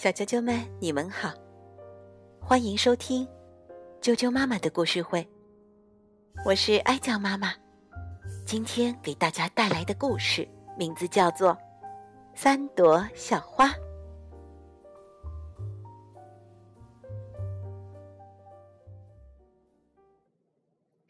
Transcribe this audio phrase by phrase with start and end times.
[0.00, 1.30] 小啾啾们，你们好，
[2.40, 3.28] 欢迎收听
[4.00, 5.28] 啾啾妈妈的故事会。
[6.42, 7.52] 我是哀叫妈妈，
[8.46, 11.52] 今天给大家带来的故事名字叫做
[12.34, 13.68] 《三朵小花》。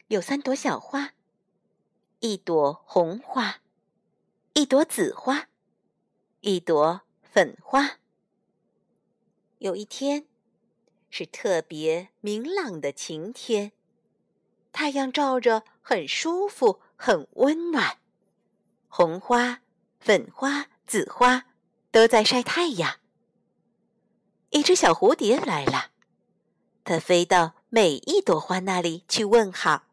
[0.09, 1.11] 有三朵小花，
[2.19, 3.55] 一朵红花，
[4.51, 5.47] 一朵紫花，
[6.41, 8.00] 一朵粉花。
[9.61, 10.25] 有一天，
[11.11, 13.71] 是特别明朗的晴天，
[14.71, 17.99] 太阳照着，很舒服，很温暖。
[18.87, 19.61] 红花、
[19.99, 21.45] 粉花、紫花
[21.91, 22.97] 都在晒太阳。
[24.49, 25.91] 一只小蝴蝶来了，
[26.83, 29.83] 它飞到每一朵花那里去问好，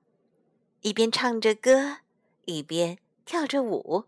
[0.81, 1.99] 一边唱着歌，
[2.47, 2.97] 一边
[3.27, 4.07] 跳着舞。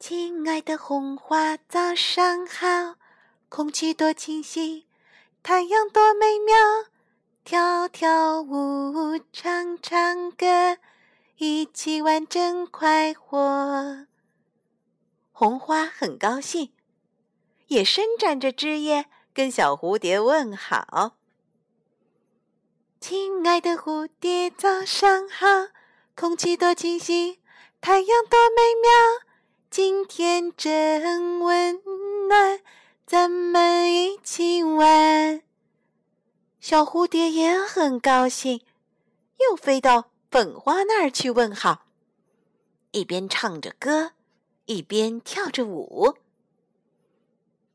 [0.00, 2.96] 亲爱的红花，早上好。
[3.48, 4.84] 空气多清新，
[5.42, 6.56] 太阳多美妙，
[7.44, 10.78] 跳跳舞，唱唱歌，
[11.36, 14.06] 一起玩真快活。
[15.30, 16.72] 红花很高兴，
[17.68, 21.16] 也伸展着枝叶，跟小蝴蝶问好
[23.00, 25.46] ：“亲爱的蝴蝶，早上好！
[26.16, 27.38] 空气多清新，
[27.80, 28.90] 太阳多美妙，
[29.70, 31.85] 今天真温暖。”
[33.06, 35.40] 咱们一起玩，
[36.58, 38.62] 小蝴蝶也很高兴，
[39.38, 41.86] 又飞到粉花那儿去问好，
[42.90, 44.10] 一边唱着歌，
[44.64, 46.16] 一边跳着舞。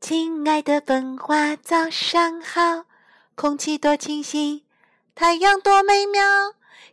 [0.02, 2.84] 亲爱的粉花，早上好！
[3.34, 4.66] 空气多清新，
[5.14, 6.22] 太阳多美妙，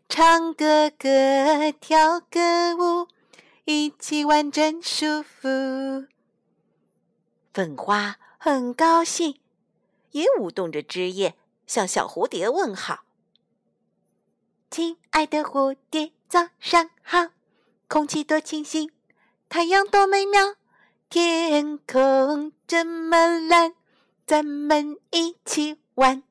[0.07, 3.09] 唱个歌，跳个舞，
[3.65, 6.07] 一起玩真舒服。
[7.53, 8.15] 粉花。
[8.41, 9.37] 很高兴，
[10.11, 11.35] 也舞动着枝叶
[11.67, 13.03] 向小蝴蝶问好
[14.71, 17.31] ：“亲爱的蝴蝶，早上好！
[17.89, 18.93] 空气多清新，
[19.49, 20.55] 太阳多美妙，
[21.09, 23.75] 天空这么蓝，
[24.25, 26.23] 咱们一起玩。”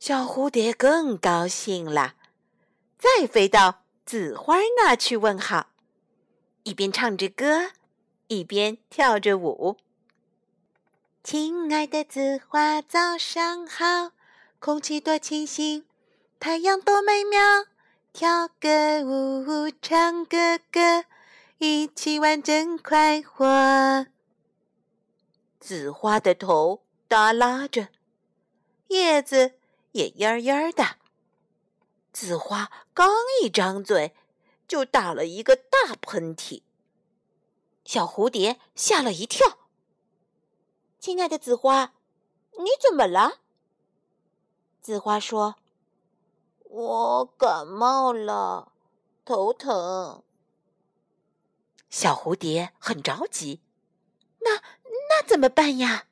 [0.00, 2.16] 小蝴蝶更高兴了，
[2.98, 5.68] 再飞到紫花那去问好，
[6.64, 7.70] 一边唱着歌，
[8.26, 9.76] 一边跳着舞。
[11.28, 14.12] 亲爱的紫花，早上好！
[14.60, 15.84] 空气多清新，
[16.38, 17.64] 太阳多美妙，
[18.12, 21.04] 跳个舞，唱个歌，
[21.58, 24.06] 一起玩真快活。
[25.58, 27.88] 紫花的头耷拉着，
[28.86, 29.54] 叶子
[29.90, 30.98] 也蔫蔫的。
[32.12, 33.10] 紫花刚
[33.42, 34.14] 一张嘴，
[34.68, 36.62] 就打了一个大喷嚏。
[37.84, 39.65] 小蝴蝶吓了一跳。
[41.06, 41.92] 亲爱的紫花，
[42.58, 43.38] 你怎么了？
[44.80, 45.54] 紫花说
[46.68, 48.72] ：“我感冒了，
[49.24, 50.24] 头疼。”
[51.88, 53.60] 小蝴蝶很着急
[54.42, 54.56] ：“那
[55.08, 56.08] 那怎么办呀？”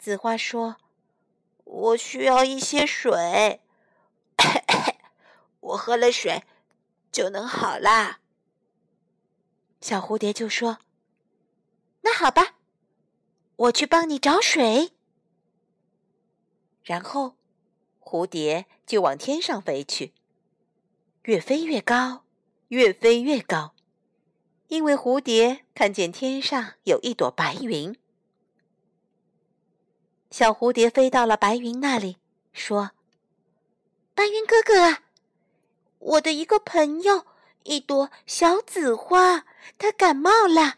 [0.00, 0.76] 紫花说
[1.64, 3.60] ：“我需要一些水，
[5.60, 6.44] 我喝了水
[7.12, 8.20] 就能好啦。”
[9.82, 10.78] 小蝴蝶就说
[12.00, 12.54] ：“那好吧。”
[13.58, 14.92] 我去帮你找水，
[16.84, 17.34] 然后
[18.00, 20.14] 蝴蝶就往天上飞去，
[21.24, 22.22] 越飞越高，
[22.68, 23.74] 越飞越高，
[24.68, 27.98] 因为蝴蝶看见天上有一朵白云。
[30.30, 32.18] 小蝴蝶飞到了白云那里，
[32.52, 32.92] 说
[34.14, 35.02] ：“白云哥哥，
[35.98, 37.26] 我的一个朋友，
[37.64, 39.44] 一朵小紫花，
[39.78, 40.76] 它感冒了。”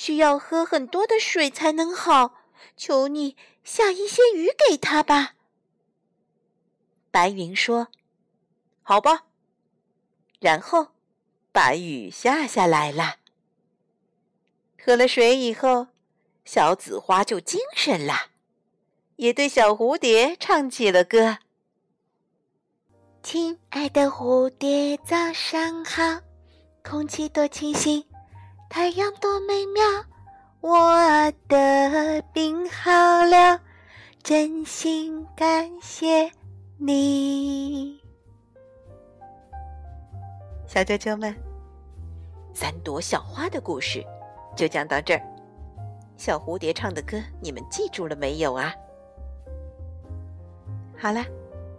[0.00, 2.32] 需要喝很多的水才能好，
[2.74, 5.34] 求你下一些雨给他吧。
[7.10, 7.88] 白云说
[8.80, 9.26] ：“好吧。”
[10.40, 10.92] 然后
[11.52, 13.16] 把雨下下来了。
[14.82, 15.88] 喝了水以后，
[16.46, 18.30] 小紫花就精神了，
[19.16, 21.36] 也对小蝴蝶唱起了歌
[23.22, 26.22] ：“亲爱的蝴蝶，早上好，
[26.82, 28.02] 空气多清新。”
[28.70, 29.82] 太阳多美妙，
[30.60, 32.92] 我的病好
[33.26, 33.60] 了，
[34.22, 36.30] 真心感谢
[36.78, 38.00] 你。
[40.68, 41.34] 小啾啾们，
[42.54, 44.06] 三朵小花的故事
[44.54, 45.22] 就讲到这儿。
[46.16, 48.72] 小蝴蝶唱的歌，你们记住了没有啊？
[50.96, 51.24] 好了，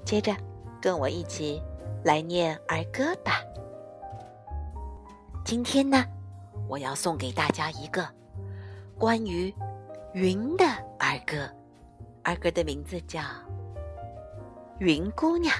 [0.04, 0.36] 接着
[0.82, 1.64] 跟我一起
[2.04, 3.42] 来念儿歌吧。
[5.46, 6.06] 今天呢？
[6.72, 8.08] 我要送给大家一个
[8.98, 9.54] 关于
[10.14, 10.66] 云的
[11.00, 11.54] 儿歌，
[12.24, 13.20] 儿歌的名字叫
[14.80, 15.54] 《云姑娘》。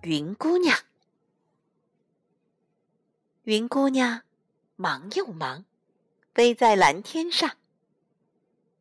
[0.00, 0.78] 云姑娘，
[3.42, 4.22] 云姑娘，
[4.76, 5.66] 忙又忙，
[6.32, 7.50] 飞在蓝天上。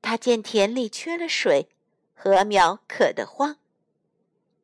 [0.01, 1.67] 她见田里缺了水，
[2.15, 3.57] 禾苗渴得慌，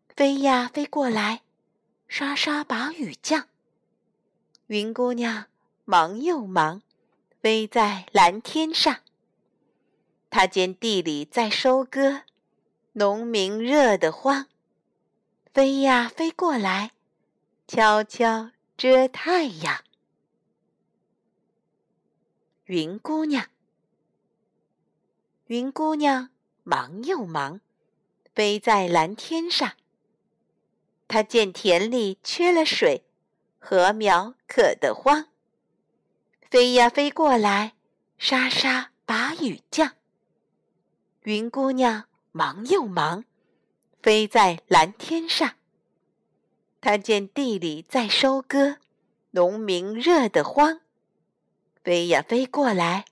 [0.07, 1.41] 飞呀飞过来，
[2.07, 3.47] 沙沙把雨降。
[4.67, 5.45] 云姑娘
[5.85, 6.81] 忙又忙，
[7.41, 9.01] 飞在蓝天上。
[10.29, 12.23] 她见地里在收割，
[12.93, 14.47] 农民热得慌。
[15.53, 16.91] 飞呀飞过来，
[17.67, 19.83] 悄悄遮太阳。
[22.65, 23.47] 云姑娘，
[25.45, 26.29] 云姑娘
[26.63, 27.61] 忙又忙，
[28.35, 29.73] 飞在蓝天上。
[31.07, 33.05] 他见田里缺了水，
[33.59, 35.27] 禾苗渴得慌。
[36.49, 37.73] 飞呀飞过来，
[38.17, 39.93] 沙沙把雨降。
[41.23, 43.25] 云姑娘忙又忙。
[44.03, 45.55] 飞在蓝天上，
[46.79, 48.77] 他见地里在收割，
[49.31, 50.79] 农民热得慌，
[51.83, 53.03] 飞呀飞过来，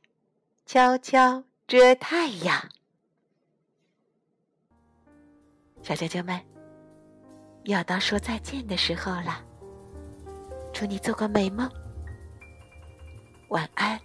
[0.66, 2.70] 悄悄遮太阳。
[5.84, 6.40] 小啾啾们，
[7.66, 9.40] 要到说再见的时候了，
[10.72, 11.70] 祝你做个美梦，
[13.50, 14.00] 晚安。